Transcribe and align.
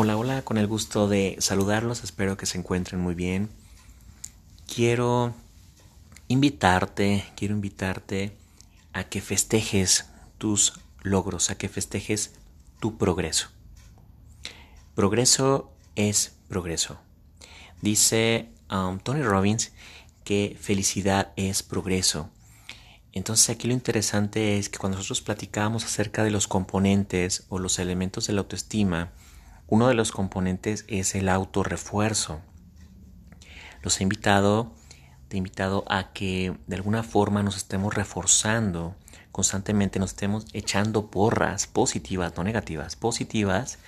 Hola, 0.00 0.16
hola, 0.16 0.42
con 0.42 0.58
el 0.58 0.68
gusto 0.68 1.08
de 1.08 1.34
saludarlos, 1.40 2.04
espero 2.04 2.36
que 2.36 2.46
se 2.46 2.56
encuentren 2.56 3.00
muy 3.00 3.16
bien. 3.16 3.50
Quiero 4.72 5.34
invitarte, 6.28 7.24
quiero 7.34 7.54
invitarte 7.54 8.30
a 8.92 9.02
que 9.02 9.20
festejes 9.20 10.08
tus 10.38 10.74
logros, 11.02 11.50
a 11.50 11.58
que 11.58 11.68
festejes 11.68 12.34
tu 12.78 12.96
progreso. 12.96 13.48
Progreso 14.94 15.72
es 15.96 16.36
progreso. 16.48 17.00
Dice 17.82 18.50
um, 18.70 19.00
Tony 19.00 19.22
Robbins 19.22 19.72
que 20.22 20.56
felicidad 20.60 21.32
es 21.34 21.64
progreso. 21.64 22.30
Entonces 23.12 23.50
aquí 23.50 23.66
lo 23.66 23.74
interesante 23.74 24.58
es 24.58 24.68
que 24.68 24.78
cuando 24.78 24.98
nosotros 24.98 25.22
platicamos 25.22 25.84
acerca 25.84 26.22
de 26.22 26.30
los 26.30 26.46
componentes 26.46 27.46
o 27.48 27.58
los 27.58 27.80
elementos 27.80 28.28
de 28.28 28.34
la 28.34 28.42
autoestima, 28.42 29.10
uno 29.68 29.88
de 29.88 29.94
los 29.94 30.12
componentes 30.12 30.84
es 30.88 31.14
el 31.14 31.28
autorrefuerzo. 31.28 32.40
Los 33.82 34.00
he 34.00 34.02
invitado, 34.02 34.72
te 35.28 35.36
he 35.36 35.38
invitado 35.38 35.84
a 35.88 36.12
que 36.12 36.56
de 36.66 36.76
alguna 36.76 37.02
forma 37.02 37.42
nos 37.42 37.56
estemos 37.56 37.94
reforzando 37.94 38.96
constantemente, 39.30 39.98
nos 39.98 40.10
estemos 40.10 40.46
echando 40.54 41.10
porras 41.10 41.66
positivas, 41.66 42.32
no 42.36 42.44
negativas, 42.44 42.96
positivas 42.96 43.78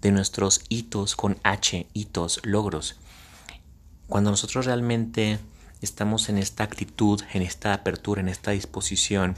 de 0.00 0.12
nuestros 0.12 0.64
hitos 0.68 1.16
con 1.16 1.38
H, 1.42 1.88
hitos, 1.92 2.40
logros. 2.44 2.96
Cuando 4.06 4.30
nosotros 4.30 4.64
realmente 4.64 5.40
estamos 5.82 6.28
en 6.28 6.38
esta 6.38 6.62
actitud, 6.62 7.20
en 7.32 7.42
esta 7.42 7.74
apertura, 7.74 8.20
en 8.20 8.28
esta 8.28 8.52
disposición 8.52 9.34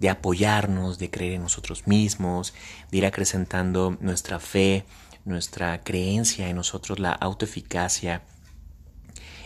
de 0.00 0.08
apoyarnos, 0.08 0.98
de 0.98 1.10
creer 1.10 1.34
en 1.34 1.42
nosotros 1.42 1.86
mismos, 1.86 2.54
de 2.90 2.98
ir 2.98 3.06
acrecentando 3.06 3.96
nuestra 4.00 4.40
fe, 4.40 4.86
nuestra 5.26 5.82
creencia 5.82 6.48
en 6.48 6.56
nosotros, 6.56 6.98
la 6.98 7.12
autoeficacia, 7.12 8.22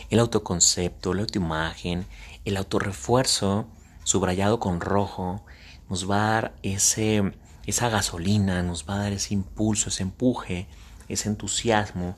el 0.09 0.19
autoconcepto, 0.19 1.13
la 1.13 1.21
autoimagen, 1.21 2.05
el 2.45 2.55
autorrefuerzo 2.55 3.67
subrayado 4.03 4.59
con 4.59 4.79
rojo, 4.79 5.43
nos 5.89 6.09
va 6.09 6.15
a 6.17 6.31
dar 6.33 6.55
ese, 6.63 7.33
esa 7.65 7.89
gasolina, 7.89 8.63
nos 8.63 8.87
va 8.87 8.95
a 8.95 8.99
dar 8.99 9.11
ese 9.11 9.33
impulso, 9.33 9.89
ese 9.89 10.03
empuje, 10.03 10.67
ese 11.09 11.27
entusiasmo, 11.27 12.15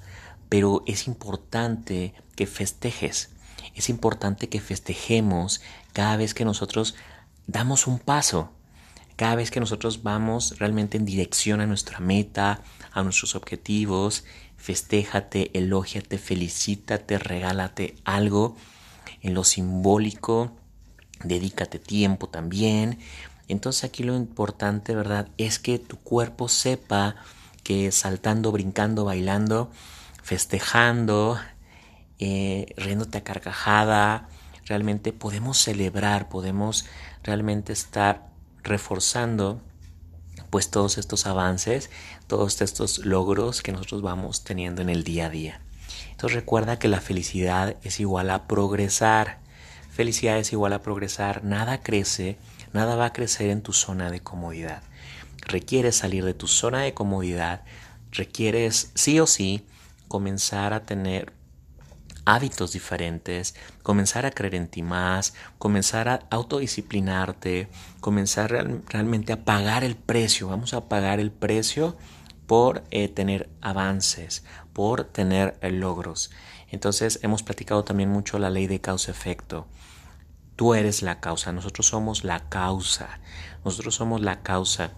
pero 0.50 0.84
es 0.86 1.08
importante 1.08 2.14
que 2.36 2.46
festejes, 2.46 3.32
es 3.76 3.90
importante 3.90 4.50
que 4.50 4.60
festejemos 4.60 5.62
cada 5.94 6.18
vez 6.18 6.34
que 6.34 6.46
nosotros 6.46 6.96
damos 7.48 7.88
un 7.88 8.00
paso, 8.00 8.52
cada 9.24 9.36
vez 9.36 9.52
que 9.52 9.62
nosotros 9.62 10.04
vamos 10.04 10.60
realmente 10.60 10.98
en 10.98 11.06
dirección 11.06 11.62
a 11.62 11.66
nuestra 11.66 12.02
meta, 12.02 12.60
a 12.92 13.04
nuestros 13.04 13.36
objetivos, 13.36 14.26
festéjate, 14.58 15.50
elógiate, 15.58 16.18
felicítate, 16.18 17.18
regálate 17.20 17.96
algo 18.04 18.58
en 19.22 19.34
lo 19.34 19.46
simbólico, 19.46 20.52
dedícate 21.24 21.80
tiempo 21.80 22.28
también. 22.28 23.00
Entonces 23.48 23.86
aquí 23.86 24.04
lo 24.04 24.14
importante, 24.14 24.94
¿verdad? 24.94 25.30
Es 25.38 25.58
que 25.58 25.80
tu 25.80 25.96
cuerpo 26.00 26.50
sepa 26.50 27.16
que 27.64 27.94
saltando, 27.94 28.52
brincando, 28.52 29.06
bailando, 29.06 29.72
festejando, 30.22 31.40
eh, 32.20 32.74
riéndote 32.76 33.20
a 33.20 33.24
carcajada, 33.24 34.28
realmente 34.66 35.14
podemos 35.14 35.60
celebrar, 35.60 36.28
podemos 36.28 36.88
realmente 37.24 37.72
estar 37.72 38.33
reforzando 38.64 39.62
pues 40.50 40.70
todos 40.70 40.98
estos 40.98 41.26
avances, 41.26 41.90
todos 42.28 42.62
estos 42.62 43.00
logros 43.00 43.62
que 43.62 43.72
nosotros 43.72 44.02
vamos 44.02 44.44
teniendo 44.44 44.82
en 44.82 44.90
el 44.90 45.04
día 45.04 45.28
a 45.28 45.30
día. 45.30 45.62
Entonces 46.12 46.36
recuerda 46.36 46.80
que 46.80 46.88
la 46.88 47.02
felicidad 47.02 47.76
es 47.84 48.00
igual 48.00 48.30
a 48.30 48.48
progresar. 48.48 49.40
Felicidad 49.92 50.38
es 50.38 50.54
igual 50.54 50.74
a 50.74 50.82
progresar. 50.82 51.44
Nada 51.44 51.82
crece, 51.82 52.38
nada 52.72 52.96
va 52.96 53.08
a 53.08 53.14
crecer 53.14 53.50
en 53.50 53.62
tu 53.62 53.74
zona 53.74 54.12
de 54.12 54.22
comodidad. 54.22 54.84
Requieres 55.42 55.98
salir 55.98 56.24
de 56.24 56.34
tu 56.34 56.48
zona 56.48 56.82
de 56.82 56.94
comodidad, 56.94 57.64
requieres 58.12 58.92
sí 58.96 59.20
o 59.20 59.28
sí 59.28 59.66
comenzar 60.08 60.74
a 60.74 60.86
tener 60.86 61.34
hábitos 62.26 62.74
diferentes, 62.74 63.56
comenzar 63.82 64.26
a 64.26 64.32
creer 64.32 64.56
en 64.56 64.68
ti 64.68 64.82
más, 64.82 65.34
comenzar 65.58 66.08
a 66.08 66.22
autodisciplinarte, 66.30 67.68
comenzar 68.00 68.52
realmente 68.88 69.34
a 69.34 69.44
pagar 69.44 69.84
el 69.84 69.96
precio, 69.96 70.48
vamos 70.48 70.74
a 70.74 70.88
pagar 70.88 71.20
el 71.20 71.32
precio 71.32 71.98
por 72.48 72.84
eh, 72.92 73.08
tener 73.08 73.50
avances, 73.62 74.44
por 74.74 75.06
tener 75.06 75.58
eh, 75.62 75.72
logros. 75.72 76.32
Entonces 76.70 77.20
hemos 77.24 77.44
platicado 77.44 77.84
también 77.84 78.10
mucho 78.10 78.40
la 78.40 78.50
ley 78.50 78.68
de 78.68 78.82
causa-efecto. 78.82 79.68
Tú 80.56 80.74
eres 80.74 81.02
la 81.02 81.20
causa, 81.20 81.52
nosotros 81.52 81.88
somos 81.88 82.24
la 82.24 82.50
causa, 82.50 83.20
nosotros 83.66 83.96
somos 83.96 84.22
la 84.22 84.42
causa 84.42 84.92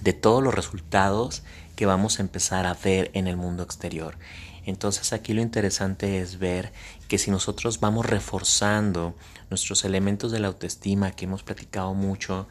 de 0.00 0.12
todos 0.12 0.42
los 0.42 0.54
resultados 0.54 1.42
que 1.76 1.86
vamos 1.86 2.18
a 2.18 2.22
empezar 2.22 2.66
a 2.66 2.74
ver 2.74 3.10
en 3.14 3.26
el 3.26 3.36
mundo 3.36 3.62
exterior. 3.62 4.16
Entonces 4.64 5.12
aquí 5.12 5.34
lo 5.34 5.42
interesante 5.42 6.20
es 6.20 6.38
ver 6.38 6.72
que 7.08 7.18
si 7.18 7.30
nosotros 7.30 7.80
vamos 7.80 8.06
reforzando 8.06 9.14
nuestros 9.50 9.84
elementos 9.84 10.32
de 10.32 10.40
la 10.40 10.48
autoestima 10.48 11.12
que 11.12 11.24
hemos 11.24 11.42
platicado 11.42 11.94
mucho 11.94 12.48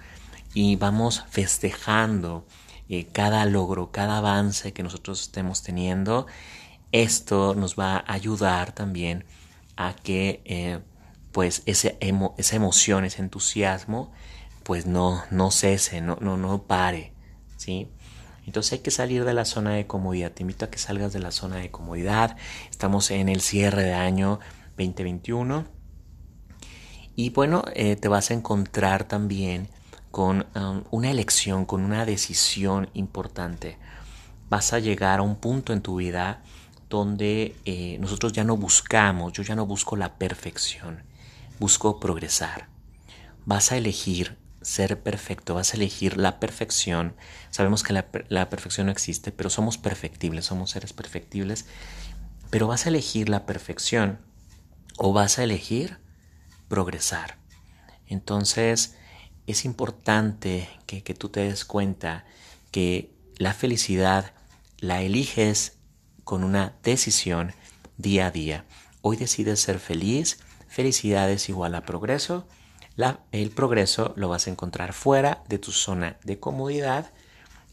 y 0.53 0.75
vamos 0.75 1.23
festejando 1.29 2.45
eh, 2.89 3.07
cada 3.11 3.45
logro, 3.45 3.91
cada 3.91 4.17
avance 4.17 4.73
que 4.73 4.83
nosotros 4.83 5.21
estemos 5.21 5.63
teniendo, 5.63 6.27
esto 6.91 7.55
nos 7.55 7.77
va 7.79 7.97
a 7.97 8.13
ayudar 8.13 8.73
también 8.73 9.23
a 9.77 9.95
que 9.95 10.41
eh, 10.45 10.79
pues 11.31 11.63
ese 11.65 11.97
esa 12.37 12.55
emoción, 12.57 13.05
ese 13.05 13.21
entusiasmo 13.21 14.11
pues 14.63 14.85
no, 14.85 15.23
no 15.31 15.51
cese, 15.51 16.01
no, 16.01 16.17
no, 16.21 16.37
no 16.37 16.63
pare, 16.63 17.13
¿sí? 17.57 17.87
Entonces 18.45 18.73
hay 18.73 18.79
que 18.79 18.91
salir 18.91 19.23
de 19.25 19.33
la 19.33 19.45
zona 19.45 19.71
de 19.73 19.87
comodidad. 19.87 20.31
Te 20.31 20.43
invito 20.43 20.65
a 20.65 20.69
que 20.69 20.77
salgas 20.77 21.13
de 21.13 21.19
la 21.19 21.31
zona 21.31 21.57
de 21.57 21.71
comodidad. 21.71 22.37
Estamos 22.69 23.11
en 23.11 23.29
el 23.29 23.41
cierre 23.41 23.83
de 23.83 23.93
año 23.93 24.39
2021. 24.77 25.65
Y 27.15 27.29
bueno, 27.29 27.63
eh, 27.75 27.95
te 27.95 28.07
vas 28.07 28.31
a 28.31 28.33
encontrar 28.33 29.03
también 29.03 29.67
con 30.11 30.45
um, 30.55 30.83
una 30.91 31.11
elección, 31.11 31.65
con 31.65 31.83
una 31.83 32.05
decisión 32.05 32.89
importante. 32.93 33.77
Vas 34.49 34.73
a 34.73 34.79
llegar 34.79 35.19
a 35.19 35.23
un 35.23 35.35
punto 35.35 35.73
en 35.73 35.81
tu 35.81 35.97
vida 35.97 36.43
donde 36.89 37.55
eh, 37.65 37.97
nosotros 37.99 38.33
ya 38.33 38.43
no 38.43 38.57
buscamos, 38.57 39.31
yo 39.33 39.43
ya 39.43 39.55
no 39.55 39.65
busco 39.65 39.95
la 39.95 40.15
perfección, 40.15 41.03
busco 41.59 41.99
progresar. 41.99 42.67
Vas 43.45 43.71
a 43.71 43.77
elegir 43.77 44.37
ser 44.61 45.01
perfecto, 45.01 45.55
vas 45.55 45.73
a 45.73 45.77
elegir 45.77 46.17
la 46.17 46.39
perfección. 46.39 47.15
Sabemos 47.49 47.83
que 47.83 47.93
la, 47.93 48.49
perfección 48.49 48.87
no 48.87 48.91
existe, 48.91 49.31
pero 49.31 49.49
somos 49.49 49.77
perfectibles, 49.77 50.45
somos 50.45 50.71
seres 50.71 50.93
perfectibles. 50.93 51.65
Pero 52.49 52.67
vas 52.67 52.85
a 52.85 52.89
elegir 52.89 53.29
la 53.29 53.45
perfección 53.45 54.19
o 54.97 55.13
vas 55.13 55.39
a 55.39 55.43
elegir 55.43 55.97
progresar. 56.67 57.37
Entonces 58.07 58.95
es 59.47 59.65
importante 59.65 60.69
que, 60.85 61.03
que 61.03 61.13
tú 61.13 61.29
te 61.29 61.41
des 61.41 61.65
cuenta 61.65 62.25
que 62.71 63.13
la 63.37 63.53
felicidad 63.53 64.33
la 64.79 65.01
eliges 65.01 65.77
con 66.23 66.43
una 66.43 66.75
decisión 66.83 67.53
día 67.97 68.27
a 68.27 68.31
día. 68.31 68.65
Hoy 69.01 69.17
decides 69.17 69.59
ser 69.59 69.79
feliz, 69.79 70.39
felicidad 70.67 71.29
es 71.31 71.49
igual 71.49 71.73
a 71.75 71.81
progreso 71.81 72.47
el 73.31 73.49
progreso 73.51 74.13
lo 74.15 74.29
vas 74.29 74.47
a 74.47 74.51
encontrar 74.51 74.93
fuera 74.93 75.43
de 75.47 75.57
tu 75.57 75.71
zona 75.71 76.17
de 76.23 76.39
comodidad. 76.39 77.11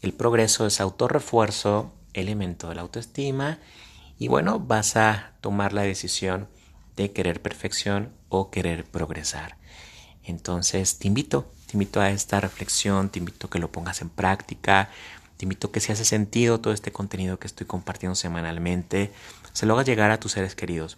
El 0.01 0.13
progreso 0.13 0.65
es 0.65 0.79
autorrefuerzo, 0.79 1.91
elemento 2.13 2.69
de 2.69 2.75
la 2.75 2.81
autoestima. 2.81 3.59
Y 4.17 4.27
bueno, 4.27 4.59
vas 4.59 4.95
a 4.95 5.33
tomar 5.41 5.73
la 5.73 5.83
decisión 5.83 6.47
de 6.95 7.11
querer 7.11 7.41
perfección 7.41 8.11
o 8.29 8.49
querer 8.49 8.85
progresar. 8.85 9.57
Entonces 10.23 10.99
te 10.99 11.07
invito, 11.07 11.51
te 11.67 11.73
invito 11.73 12.01
a 12.01 12.09
esta 12.09 12.39
reflexión, 12.39 13.09
te 13.09 13.19
invito 13.19 13.47
a 13.47 13.49
que 13.49 13.59
lo 13.59 13.71
pongas 13.71 14.01
en 14.01 14.09
práctica, 14.09 14.89
te 15.37 15.45
invito 15.45 15.67
a 15.67 15.71
que 15.71 15.79
si 15.79 15.91
hace 15.91 16.05
sentido 16.05 16.59
todo 16.59 16.73
este 16.73 16.91
contenido 16.91 17.39
que 17.39 17.47
estoy 17.47 17.65
compartiendo 17.65 18.15
semanalmente, 18.15 19.11
se 19.53 19.65
lo 19.65 19.73
hagas 19.73 19.87
llegar 19.87 20.11
a 20.11 20.19
tus 20.19 20.33
seres 20.33 20.55
queridos. 20.55 20.97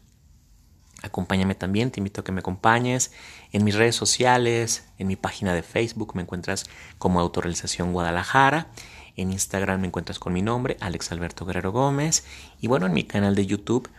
Acompáñame 1.02 1.56
también, 1.56 1.90
te 1.90 2.00
invito 2.00 2.22
a 2.22 2.24
que 2.24 2.32
me 2.32 2.40
acompañes 2.40 3.12
en 3.52 3.64
mis 3.64 3.76
redes 3.76 3.96
sociales, 3.96 4.86
en 5.00 5.08
mi 5.08 5.16
página 5.16 5.54
de 5.54 5.64
Facebook 5.64 6.16
me 6.16 6.22
encuentras 6.22 6.66
como 7.00 7.20
Autorrealización 7.20 7.92
Guadalajara, 7.92 8.68
en 9.18 9.32
Instagram 9.32 9.82
me 9.82 9.88
encuentras 9.88 10.20
con 10.20 10.34
mi 10.34 10.42
nombre, 10.42 10.78
Alex 10.80 11.12
Alberto 11.12 11.46
Guerrero 11.46 11.72
Gómez, 11.72 12.24
y 12.60 12.68
bueno, 12.68 12.86
en 12.86 12.94
mi 12.94 13.04
canal 13.04 13.34
de 13.36 13.48
YouTube, 13.48 13.90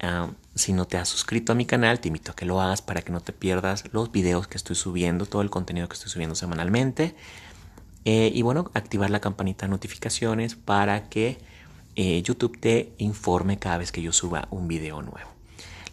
ah, 0.00 0.28
si 0.54 0.74
no 0.74 0.84
te 0.84 0.98
has 0.98 1.08
suscrito 1.08 1.52
a 1.52 1.54
mi 1.54 1.64
canal, 1.64 2.00
te 2.00 2.08
invito 2.08 2.32
a 2.32 2.36
que 2.36 2.44
lo 2.44 2.60
hagas 2.60 2.82
para 2.82 3.00
que 3.00 3.10
no 3.10 3.20
te 3.20 3.32
pierdas 3.32 3.84
los 3.92 4.12
videos 4.12 4.46
que 4.46 4.58
estoy 4.58 4.76
subiendo, 4.76 5.24
todo 5.24 5.40
el 5.40 5.50
contenido 5.50 5.88
que 5.88 5.94
estoy 5.94 6.10
subiendo 6.10 6.34
semanalmente, 6.34 7.16
eh, 8.04 8.30
y 8.34 8.42
bueno, 8.42 8.70
activar 8.74 9.08
la 9.08 9.20
campanita 9.20 9.64
de 9.64 9.70
notificaciones 9.70 10.56
para 10.56 11.08
que 11.08 11.38
eh, 11.96 12.22
YouTube 12.22 12.60
te 12.60 12.92
informe 12.98 13.58
cada 13.58 13.78
vez 13.78 13.92
que 13.92 14.02
yo 14.02 14.12
suba 14.12 14.46
un 14.50 14.68
video 14.68 15.00
nuevo. 15.00 15.33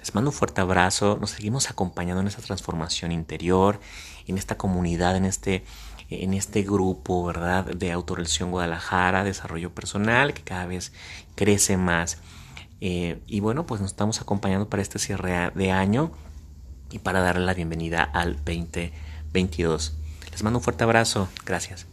Les 0.02 0.16
mando 0.16 0.32
un 0.32 0.36
fuerte 0.36 0.62
abrazo, 0.62 1.20
nos 1.22 1.30
seguimos 1.30 1.70
acompañando 1.70 2.22
en 2.22 2.28
esta 2.28 2.42
transformación 2.42 3.12
interior, 3.12 3.80
en 4.26 4.40
esta 4.40 4.58
comunidad, 4.58 5.16
en 5.16 5.26
este, 5.26 5.64
en 6.10 6.34
este 6.34 6.64
grupo, 6.64 7.24
¿verdad? 7.24 7.66
De 7.66 7.92
Autorelación 7.92 8.50
Guadalajara, 8.50 9.24
desarrollo 9.24 9.76
personal, 9.76 10.34
que 10.34 10.42
cada 10.42 10.66
vez 10.66 10.92
crece 11.36 11.78
más. 11.78 12.18
Eh, 12.82 13.22
y 13.28 13.42
bueno, 13.42 13.68
pues 13.68 13.80
nos 13.80 13.92
estamos 13.92 14.22
acompañando 14.22 14.70
para 14.70 14.82
este 14.82 14.98
cierre 14.98 15.52
de 15.54 15.72
año 15.72 16.12
y 16.90 16.98
para 16.98 17.22
darle 17.22 17.46
la 17.46 17.54
bienvenida 17.54 18.02
al 18.04 18.38
2022. 18.38 19.98
Les 20.32 20.42
mando 20.42 20.58
un 20.58 20.64
fuerte 20.64 20.84
abrazo. 20.84 21.30
Gracias. 21.46 21.91